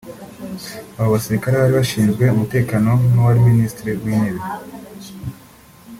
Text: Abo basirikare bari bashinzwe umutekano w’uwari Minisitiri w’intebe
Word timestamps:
Abo 0.97 1.09
basirikare 1.15 1.55
bari 1.55 1.73
bashinzwe 1.79 2.23
umutekano 2.35 2.87
w’uwari 3.13 3.39
Minisitiri 3.49 3.89
w’intebe 4.03 4.41